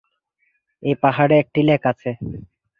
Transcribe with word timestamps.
এই 0.83 0.95
পাহাড়ে 1.03 1.35
একটি 1.39 1.59
লেক 1.67 1.81
আছে। 1.91 2.09